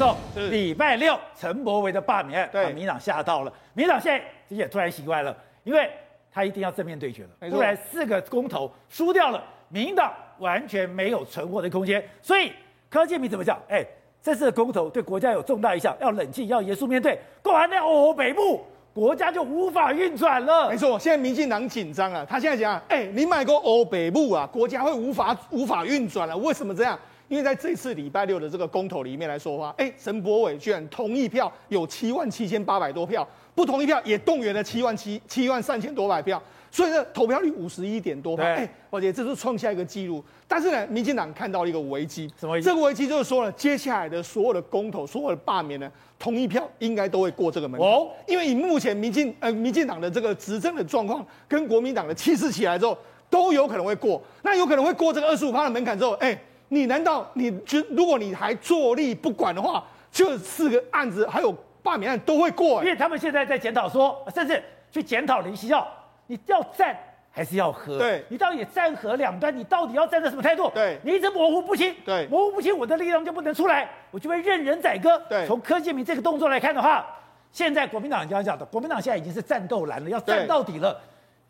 [0.00, 3.52] 走，礼拜六陈柏惟的罢免案，把民进党吓到了。
[3.74, 5.90] 民进党现在也突然习惯了，因为
[6.32, 12.02] 他一定要正面对决了，不然四个公投输掉了，民进党完全没有存活的空间。
[12.22, 12.50] 所以
[12.88, 13.60] 柯建铭怎么讲？
[13.68, 13.84] 哎，
[14.22, 17.18] 这次的公投对国家有重大影响，要冷静，要严肃面对。
[17.42, 18.64] 过完那哦北部。
[18.92, 20.68] 国家就无法运转了。
[20.68, 26.36] 没错，现在民进党紧张啊，他现在讲，哎、欸，你买个欧北部啊，国家会无法无法运转了。
[26.38, 26.98] 为什么这样？
[27.30, 36.42] 因为在这次礼拜六的这个公投里面来说的话，哎、欸，陈柏伟居然同意票有七万七千八百多票，不同意票也动员了七万七七万三千多百票。
[36.72, 40.22] 所以呢，投票率五十一点多，哎，我觉得这是创下一个记录。
[40.48, 42.64] 但是呢，民进党看到了一个危机，什么危机？
[42.64, 47.88] 这个危机就是说呢，接下来的所有的公投、所有的罢免呢，同意票应该都会过这个门槛。
[47.88, 54.20] 哦，因为以目前民进呃民进党的这个执政的状况，跟国民党的气势起来之后，都有可能会过。
[54.42, 56.40] 那有可能会过这个二十五趴的门槛之后，哎，
[56.72, 61.52] 你难道你就如果你还坐立不管的话，这四个案子还有
[61.82, 62.82] 罢免案都会过？
[62.82, 65.86] 因为他们现在在检讨说，甚至去检讨林锡耀。
[66.26, 66.96] 你要战
[67.32, 67.98] 还是要和？
[67.98, 70.70] 对，你到底战和两端，你到底要站在什么态度？
[70.72, 71.92] 对，你一直模糊不清。
[72.04, 75.20] 对，模糊不清，我的力量就不能出来，我就会任人宰割。
[75.28, 77.04] 对，从柯建铭这个动作来看的话，
[77.50, 81.00] 现在国民党这样讲的，国民党现在已经是战斗蓝了，要战到底了。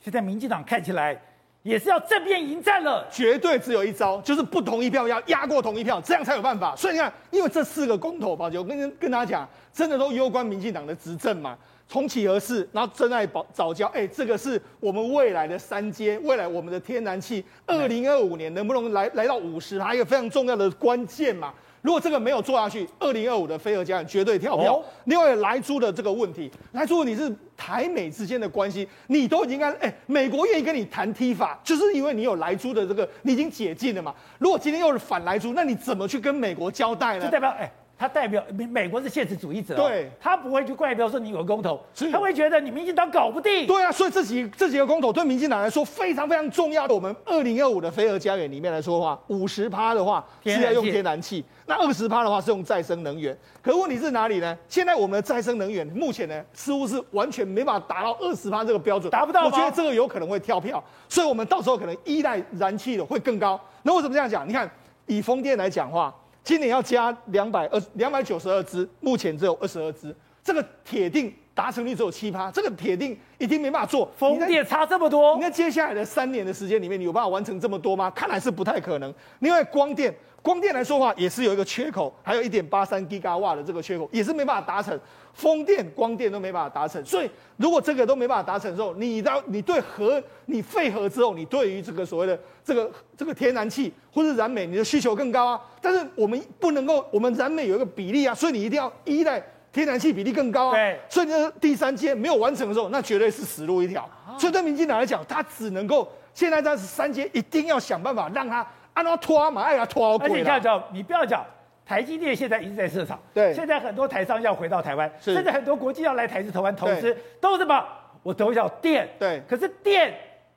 [0.01, 1.15] 现在民进党看起来
[1.63, 6.75] 也是要正面迎战了，绝对只有一招，就是不同意票要压过同意票，这样才有办法。
[6.75, 11.57] 所以你看，因为这四个公投，宝杰，我跟跟大家讲，真的都攸关民进党的执政嘛。
[11.87, 21.53] 重启核四，然后珍爱保早教，哎，这个是我们未来的三阶，未来我们的天然气，二零二五年能不能来来到五十，还有一个非常重要的关键嘛。
[21.83, 24.77] 如果这个没有做下去，二零二五的飞蛾家园绝对跳票。
[24.77, 34.15] 哦、另外莱猪的这个问题，莱猪你是台美之间的关系，你都已经跟哎，美国愿意跟你谈 TIFA，就是因为你有莱猪的这个，你已经解禁了嘛。
[34.39, 37.25] 如果今天又是反莱猪，那你怎么去跟美国交代呢？
[37.25, 37.71] 就代表哎。
[38.01, 41.79] 他代表美美国是现实主义者，对，他不会去怪标说你有个公投，
[42.11, 43.67] 他会觉得你民进党搞不定。
[43.67, 46.95] 对啊，所以这几这几个公投对民进党来说非常非常重要的。
[46.95, 53.37] 我们二零二五的飞蛾家园里面来说的话，五十趴的话是要用天然气，那二十趴的话是用再生能源。
[53.61, 54.57] 可问题是哪里呢？
[54.67, 59.45] 现在我们的再生能源目前呢，似乎是完全没办法达到二十趴这个标准，达不到。
[59.45, 63.61] 我觉得这个有可能会跳票，所以我们到时候可能依赖燃气的会更高。
[63.83, 64.49] 那为什么这样讲？
[64.49, 64.71] 你看
[65.05, 66.15] 以风电来讲话。
[66.43, 74.11] 今年要加两百二两百九十二只，目前只有二十二只，这个铁定达成率只有七趴，这个铁定一定没办法做。
[74.17, 78.11] 风电差这么多，你看接下来的三年的时间里面，你有办法完成这么多吗？
[78.11, 79.13] 看来是不太可能。
[79.41, 80.15] 另外光电。
[80.43, 84.99] 光电来说的话，也是有一个缺口，还有一点八三吉瓦的这个缺口，也是没办法达成。
[85.35, 87.29] 风电、光电都没办法达成，所以
[87.59, 95.61] 如果这个都没办法达成之后，你到你对核，你废核之后，你对于这个所谓的这个这个天然气或者燃煤，你的需求更高啊。
[95.79, 99.43] 但是我们不能够，我们燃煤有一个比例啊，所以你一定要依赖
[99.73, 100.73] 天然气比例更高啊。
[100.73, 104.09] 对，所以呢，第三阶没有完成的时候，那绝对是死路一条。
[104.39, 108.67] 所以对民进党来讲，他只能够现在在三阶一定要想办法让他。
[108.93, 111.47] 按照拖嘛，哎呀拖好，而且你看，讲你不要讲，
[111.87, 117.83] 台积电现在一直在设厂，对，现在很多台商要回到台湾，甚至很多国际要来台资投湾投资，都是什么？
[118.25, 120.13] 我投小电，对，可是电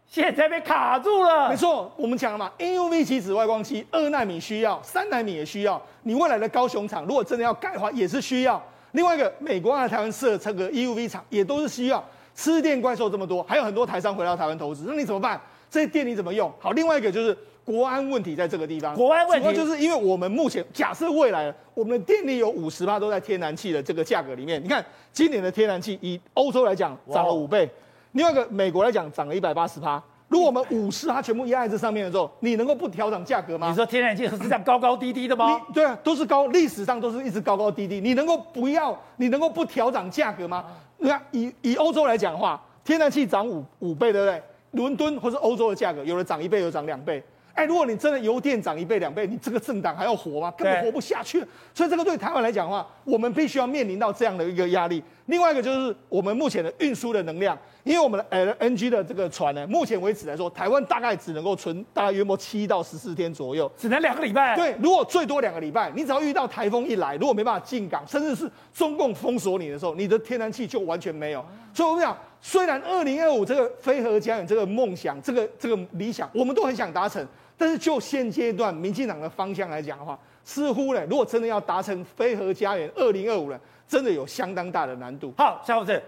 [0.07, 1.47] 现在被卡住了。
[1.47, 5.81] 没错，我们讲了嘛，N U V 级紫外光机，二纳米需要，三纳米也需要。
[6.01, 8.61] 你未来的高雄厂，如果真的要改的话，也是需要。
[8.93, 12.03] 另外一个，美国在台湾设这个 EUV 厂，也都是需要。
[12.33, 15.39] 吃电怪兽这么多，还有很多台商回到台湾投资，那你怎么办？
[15.69, 16.51] 这些电你怎么用？
[16.59, 17.37] 好，另外一个就是。
[17.65, 24.61] 国安问题在这个地方，国安问题主要就是因为我们目前假设未来我们的电力有五十趴都在天然气的这个价格里面。
[24.61, 27.69] 你看今年的天然气以欧洲来讲涨了五倍，
[28.11, 30.03] 另外一个美国来讲涨了一百八十趴。
[30.33, 33.69] 如果我们五十它全部压在这上面的时候，你能够不调整价格吗？
[33.69, 35.61] 你说天然气是这样高高低低的吗？
[35.71, 38.01] 对啊，都是高，历史上都是一直高高低低。
[38.01, 38.99] 你能够不要？
[39.17, 40.65] 你能够不调整价格吗？
[40.97, 44.41] 你看以以欧洲来讲的话，天然气涨五五倍，对不对？
[44.71, 47.23] 伦敦或是欧洲的价格，有的涨一倍，有的涨两倍。
[47.53, 50.51] 哎，如果你真的油电涨一倍两倍，你这个政党还要活吗？
[50.57, 51.39] 根本活不下去。
[51.73, 55.03] 所以这个对台湾来讲的话，我们必须要面临到这样的一个压力。
[55.27, 64.55] 另外一个就是我们目前的运输的能量，因为我们的 LNG 的这个船呢，目前为止来说，台湾大概只能够存大概约莫七到十四天左右，只能两个礼拜。
[64.55, 71.45] 对，如果最多两个礼拜，你只要遇到台风一来，如果没办法进港，甚至是中共封锁你的时候，你的天然气就完全没有。
[71.71, 77.25] 所以我们讲，虽然二零二五这个飞核家园这个梦想，这个这个理想，我们都很想达成。
[77.57, 85.33] 但是就现阶段民进党的方向来讲的话，似乎呢，如果真的要达成非核家园二零二五呢，真的有相当大的难度。
[85.37, 86.01] 好，夏博士，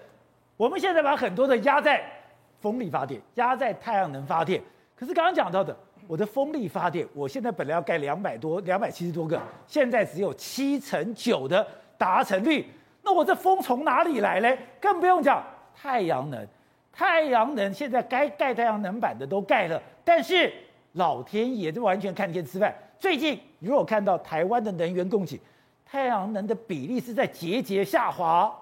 [0.58, 2.04] 我们现在把很多的压在
[2.60, 4.62] 风力发电，压在太阳能发电。
[4.96, 5.76] 可是刚刚讲到的，
[6.08, 11.66] 我的风力发电，我现在本来要盖两百多、两百七十多个，现在只有七成九的
[11.98, 12.66] 达成率。
[13.04, 14.58] 那我这风从哪里来嘞？
[14.82, 15.44] 更不用讲
[15.76, 16.48] 太阳能，
[16.92, 20.52] 太阳能现在该盖太阳能板的都盖了，但是
[20.96, 22.76] 老天爷就完全看天吃饭。
[23.00, 25.40] 最近如果看到台湾的能源供给，
[25.86, 28.54] 太阳能的比例是在节节下滑。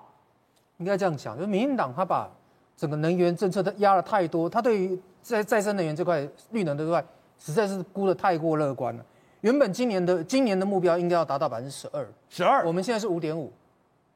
[0.77, 2.29] 应该这样讲，就是民进党他把
[2.75, 7.03] 整个能源政策他压了太多，他对于在再生能源这块、绿能这块，
[7.39, 9.05] 实在是估的太过乐观了。
[9.41, 13.53] 原本今年的今年的目标应该要达到百分之十二，十二，我们现在是五点五，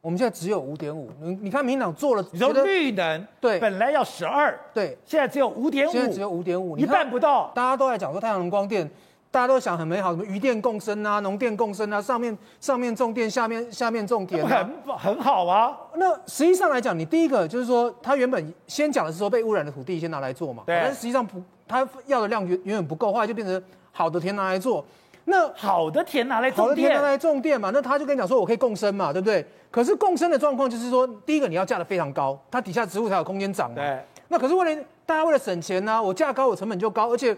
[0.02, 1.10] 我们现在只有五点五。
[1.22, 7.52] 你你看，民进党做了，你说绿能对，本来要十二，对，现在只有五点五，现在只有五点五，一半不到。
[7.54, 8.90] 大家都在讲说太阳能光电。
[9.30, 14.66] 大家都想很美好，什么渔电共生啊，农电共生啊，上面上面种电，下面下面种田，很
[14.98, 15.78] 很好啊。
[15.96, 20.80] 那实际上来讲，你第一个就是说，他原本先讲的是说被污染的土地先拿来做嘛，对。
[20.82, 23.62] 但是实际上不，他要的量远远远不够，后来就变成
[23.92, 24.84] 好的田拿来做。
[25.30, 29.46] 那好的田拿来种电，好的田拿来种电嘛，那他就跟你讲说，我可以共生嘛，对不对？
[29.70, 33.76] 可是共生的状况就是说，第一个你要价的非常高，它底下植物才有空间长嘛。
[33.76, 34.00] 对。
[34.30, 37.36] 那可是为了大家为了省钱呢、啊，我价高，我成本就高，而且。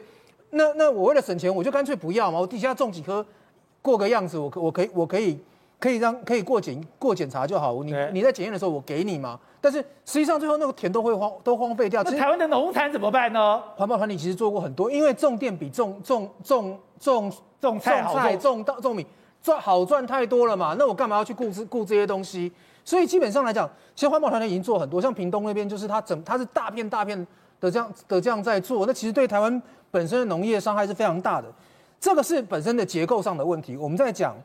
[0.52, 3.24] 那那我为了省钱，我就干脆不要嘛，我底下种几棵，
[3.84, 5.40] 过个样子，我可我可以我可以
[5.80, 7.84] 可以让可以过检过检查就好。
[7.84, 12.02] 你你在检验的时候我给你嘛，但是实际上最后那个田都会荒都荒废掉。
[12.02, 13.62] 那台湾的农产怎么办呢？
[13.76, 17.32] 环保团体其实做过很多，因为种电比种种种种种
[17.80, 19.06] 菜好种种稻种米
[19.42, 20.76] 赚好赚太多了嘛。
[20.78, 22.52] 那我干嘛要去顾这顾这些东西？
[22.84, 27.18] 所以基本上来讲，其实环保团体已经做很多，像屏东那边就是它整它是大片大片
[27.60, 28.86] 的这样的这样在做。
[28.86, 29.62] 那其实对台湾。
[29.92, 31.52] 本身的农业伤害是非常大的，
[32.00, 33.76] 这个是本身的结构上的问题。
[33.76, 34.36] 我们在讲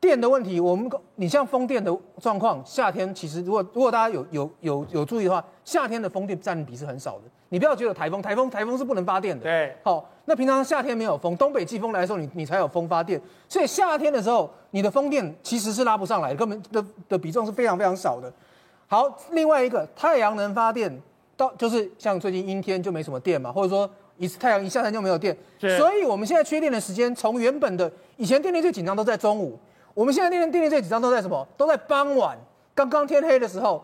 [0.00, 7.22] 电的问题，我们你像风电的状况，夏天其实如果如果大家有有有有注意的话，夏天的风电占比是很少的。
[7.52, 9.42] 你不要觉得台风，台风台风是不能发电的。
[9.42, 13.20] 对，好，那平常夏天没有风，东北季风来的时候，你你才有风发电。
[13.46, 18.32] 所以夏天的时候，你的风电其实是拉不上来，根本的的比重是非常非常少的。
[18.86, 20.90] 好，另外一个太阳能发电，
[21.36, 23.88] 到就是像最近阴天就没什么电嘛，或者说。
[24.18, 29.58] 一次太阳一下山就没有电，所以我们现在缺电的时间从原本的以前电力最紧张都在中午，
[29.94, 31.44] 我们现在电电力最紧张都在什么？
[31.56, 32.38] 都在傍晚，
[32.72, 33.82] 刚刚天黑的时候。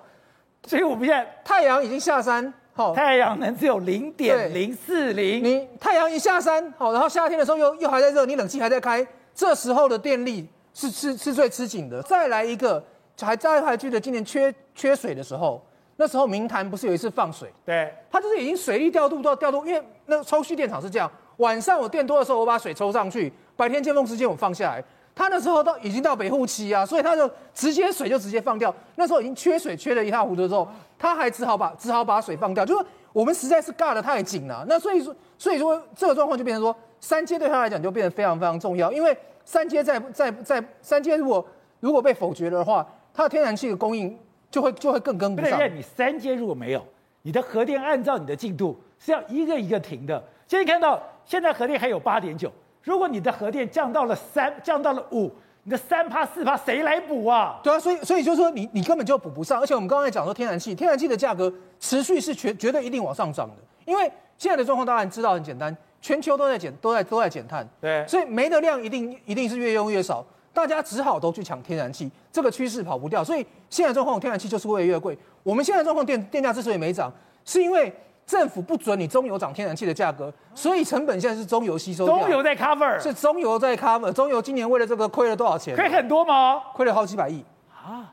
[0.64, 5.42] 所以我们现在太阳已经下山，好，太阳能只有零点零四零。
[5.42, 9.04] 你太阳一下山，好，然后夏天的时候又又还在热，你冷气还在开，
[9.34, 12.00] 这时候的电力是吃吃最吃紧的。
[12.02, 12.80] 再来一个，
[13.20, 15.60] 还再还记得今年缺缺水的时候。
[15.96, 17.52] 那时候明潭不是有一次放水？
[17.66, 24.84] 对，它就是已经水力调度到调度，因为那抽蓄电厂是这样，晚上我电多的时候我把水抽上去，白天尖峰时间我放下来。
[25.18, 28.72] 他那时候到已经到北户期啊，所以他就直接水就直接放掉。
[28.94, 34.64] 那时候已经缺水缺得一塌糊涂的时候，他还只好把只好把水放掉，就是我们实在是尬得太紧了。
[34.68, 41.44] 那所以说所以说这个状况就变成说三阶对他来讲就变得非常非常重要，因为三阶在在在三阶如果
[41.80, 44.16] 如果被否决的话，它的天然气的供应。
[44.50, 45.58] 就会就会更跟不上。
[45.58, 46.82] 对，你三阶如果没有，
[47.20, 50.24] 你的核电按照你的进度是要一个一个停的。
[50.46, 52.50] 现在看到现在核电还有八点九，
[52.82, 55.30] 如果你的核电降到了三，降到了五，
[55.64, 57.60] 你的三趴四趴谁来补啊？
[57.62, 59.60] 对啊，所以所以就是说你你根本就补不上。
[59.60, 63.54] 而且我们刚才讲说天然气，天然气的价格持续是绝绝对一定往上涨的，
[63.84, 70.24] 因为现在的状况大家知道很简单，全球都在减都在都在减碳，对，所以煤的量一定一定是越用越少。
[70.54, 75.16] 大家只好都去抢天然气，这个趋势跑不掉，所以现在状况天然气就是会越来越贵。
[75.44, 77.12] 我们现在状况电电价之所以没涨，
[77.44, 77.92] 是因为
[78.28, 82.06] 政府不准你中油涨天然气的价格，所以成本现在是中油吸收。
[82.06, 84.12] 中油在 cover，是中油在 cover。
[84.12, 85.74] 中油今年为了这个亏了多少钱？
[85.74, 86.62] 亏很多吗？
[86.74, 87.42] 亏了好几百亿
[87.74, 88.12] 啊！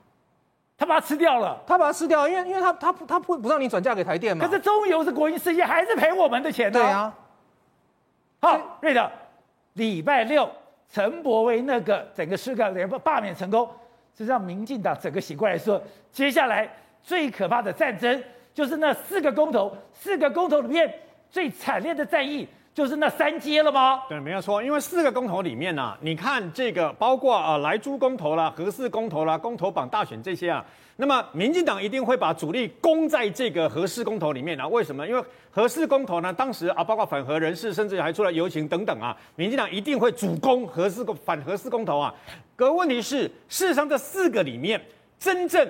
[0.78, 4.48] 他把它吃掉了，他把它吃掉，因为因为他他他不不让你转嫁给台电嘛。
[4.48, 6.80] 可是中油是国营事业，还是赔我们的钱呢？
[6.80, 7.14] 对啊。
[8.40, 9.12] 好，瑞德，
[9.74, 10.50] 礼拜六。
[10.88, 13.68] 陈柏威那个整个事个连罢免成功，
[14.18, 15.82] 是让民进党整个醒过来说，
[16.12, 16.70] 接下来
[17.04, 18.24] 最可怕的战争
[18.56, 20.92] 就是那四个公投，四个公投里面
[21.30, 24.04] 最惨烈的战役就是那三阶了吗？
[24.10, 30.66] 对，没有错，因为四个公投里面呢、啊，你看这个包括啊莱猪公投啦、核四公投啦、公投榜大选这些啊。
[30.98, 34.66] 那么，民进党一定会把主力攻在这个核四公投里面啊？
[34.66, 35.06] 为什么？
[35.06, 35.22] 因为
[35.52, 42.16] 核四公投呢，当时啊，包括反核人士，甚至还出来游行等等啊，民进党一定会主攻核四公反核四公投啊。
[42.56, 44.82] 可问题是，事实上这四个里面，
[45.20, 45.68] 真正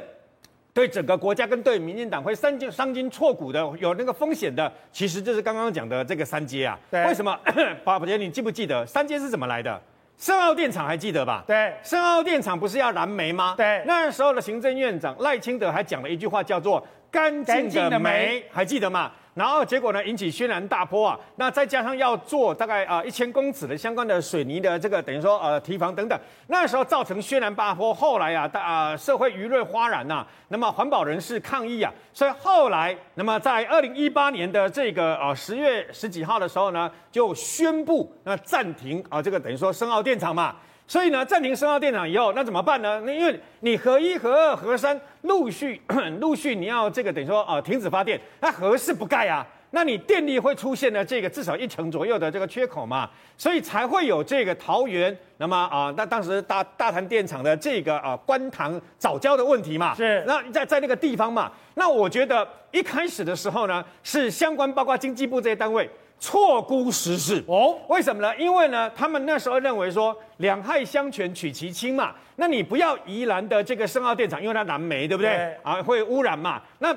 [0.76, 6.78] 对整个国家跟对民进党会伤筋伤筋错骨的，有那个风险的，其实就是刚刚讲的这个三阶啊。
[6.92, 7.02] 对。
[7.06, 7.34] 为什么？
[7.86, 9.82] 宝杰，你记不记得三阶是怎么来的？
[10.18, 11.46] 深澳电厂还记得吧？
[11.48, 13.54] 对，深澳电厂不是要燃煤吗？
[13.56, 19.10] 对，那时候的行政院长赖清德还讲了一句话，叫做“干净的煤”，还记得吗？
[19.36, 40.56] 然后结果呢引起轩然大波啊，那再加上要做大概啊一千公尺的相关的水泥的这个等于说呃堤防等等，那时候造成轩然大波，后来啊大啊社会舆论哗然呐，那么环保人士抗议啊，所以后来那么在二零一八年的这个呃十月十几号的时候呢，就宣布那暂停啊这个等于说深澳电厂嘛。
[40.88, 43.02] 所以呢，暂停深澳电厂以后，那怎么办呢？
[43.06, 45.82] 那因为你核一、核二、核三陆续
[46.22, 65.90] 陆续你要这个等于说啊、呃、停止发电，那核四不盖啊，那你电力会出现了这个至少一成左右的这个缺口嘛，所以才会有这个桃园那么啊、呃，那当时大大潭电厂的这个啊观塘早教的问题嘛，是那在在那个地方嘛，那我觉得一开始的时候呢，是相关包括经济部这些单位。
[66.20, 68.36] 错估时势哦，为什么呢？
[68.38, 75.36] 因为呢，他们那时候认为说两害相权取其轻嘛，那你不要宜兰的这个深澳电厂，因为它燃煤，对不对？
[75.36, 76.62] 对啊，会污染嘛。
[76.80, 76.96] 那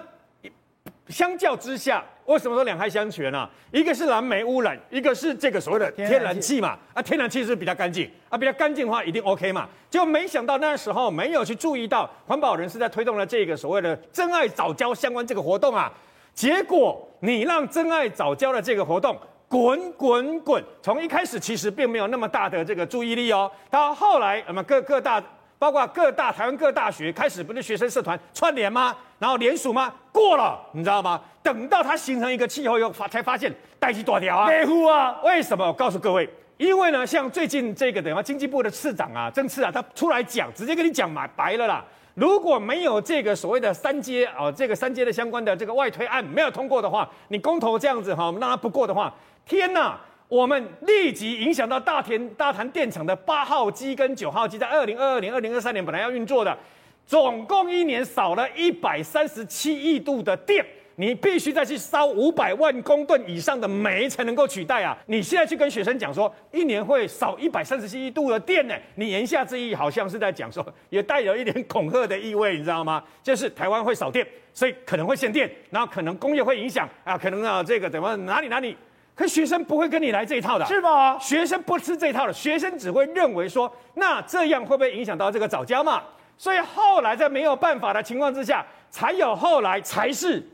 [1.08, 3.50] 相较之下，为什么说两害相权呢、啊？
[3.70, 6.78] 一个是燃煤污染，一个是这个所谓的天然气嘛。
[6.94, 9.68] 啊，天然气是比较干净啊，比较干净的话一定 OK 嘛。
[9.90, 15.92] 就没想到那时候没有去注意到环保人士在推动了这个所谓的真爱早教相关这个活动啊。
[16.38, 19.18] 结果你让珍爱早教的这个活动
[19.48, 25.20] 滚滚滚，从一开始其实并没有那么大的这个注意力哦，到后来那么各各大
[25.58, 28.96] 包括各大台湾各大学开始不是学生社团串联吗？
[29.18, 29.92] 然后联署吗？
[30.12, 31.20] 过了，你知道吗？
[31.42, 35.66] 等到它形成一个气候以后发才发现代志大条啊，维护啊，为什么？
[35.66, 41.84] 我告诉各位，因为呢，像最近这个等于经济部的次长啊，政次啊，他出来讲，直接跟你讲嘛，白了啦。
[42.18, 49.14] 如果没有这个所谓的三阶啊，这个三阶的相关的这个外推案没有通过的话，你公投这样子哈，我们让它不过的话，
[49.46, 49.94] 天呐，
[50.26, 56.58] 我们立即影响到大田大潭电厂的八号机跟九号机，在二零二二年、二零二三年本来要运作的，
[57.06, 60.66] 总共一年少了一百三十七亿度的电。
[61.00, 64.98] 你必须再去烧五百万公吨以上的煤才能够取代啊！
[65.06, 68.74] 你现在去跟学生讲说，一年会少一百三十七亿度的电呢？
[68.96, 73.00] 你言下之意好像是在讲说， 也带有一点恐吓的意味，你知道吗？
[73.22, 78.76] 就是台湾会少电，所以可能会限电，然后可能工业会影响啊，可能啊这个怎么哪里哪里？
[79.14, 81.16] 可学生不会跟你来这一套的，是吗？
[81.20, 86.02] 学生不吃这一套的，学生只会认为说，那这样会不会影响到这个早教嘛？
[86.36, 90.44] 所以后来在没有办法的情况之下，才有后来才是。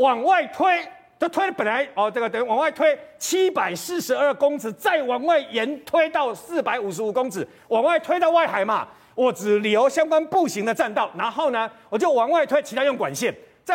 [0.00, 0.82] 往外推，
[1.18, 8.88] 就推本来哦，这个等于往外推七百四十二公尺，再往外延推到四百五十五公尺，往外推到外海嘛。
[9.14, 13.34] 我只留相关步行的栈道，然后呢，我就往外推，其他用管线。
[13.62, 13.74] 这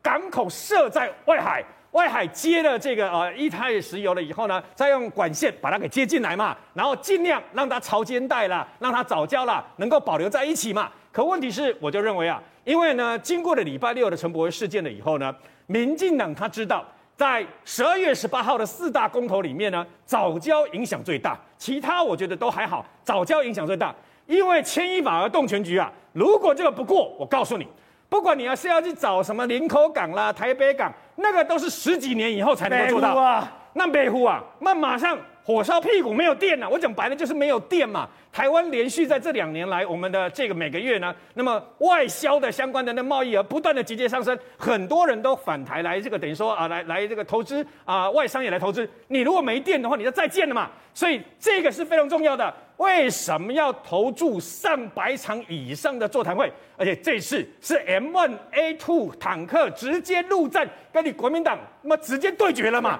[0.00, 10.90] 港口设在外海，外海接了这个呃液态石油了以后呢，再用管线把它给接进来嘛，然后尽量让它潮间带啦，让它早交啦能够保留在一起嘛。
[11.12, 15.34] 可问题是，我就认为啊，因为呢，经过了礼拜六的陈柏惟事件了以后呢。
[15.66, 16.84] 民进党他知道，
[17.16, 23.94] 在十二月十八号的四大公投里面呢，早教影响最大，其他我觉得都还好，早教影响最大，
[24.26, 25.92] 因为牵一发而动全局啊。
[26.12, 27.66] 如果这个不过，我告诉你，
[28.08, 33.52] 不管你要是要去找什么林口港啦、台北港，那个都是十几年以后才能够做到啊。
[33.74, 35.18] 那北湖啊，那马上。
[35.46, 38.08] 火烧屁股没有电了，我讲白了就是没有电嘛。
[38.32, 48.90] 台湾连续在这两年来，我们的这个每个月呢，那么外销的相关的那贸易额不断的节节上升，很多人都返台来这个等于说啊，来来这个投资啊，外商也来投资。
[49.06, 50.68] 你如果没电的话，你就再见了嘛。
[50.92, 52.52] 所以这个是非常重要的。
[52.78, 56.52] 为什么要投注上百场以上的座谈会？
[56.76, 62.98] 而且这次是 M1A2 坦克直接陆战，跟你国民党那么直接对决了嘛？